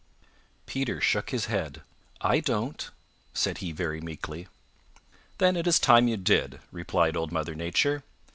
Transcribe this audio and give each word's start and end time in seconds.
Peter 0.65 0.99
shook 0.99 1.29
his 1.29 1.45
head. 1.45 1.83
"I 2.21 2.39
don't," 2.39 2.89
said 3.35 3.59
he 3.59 3.71
very 3.71 4.01
meekly. 4.01 4.47
"Then 5.37 5.55
it 5.55 5.67
is 5.67 5.77
time 5.77 6.07
you 6.07 6.17
did," 6.17 6.59
replied 6.71 7.15
Old 7.15 7.31
Mother 7.31 7.53
Nature. 7.53 8.03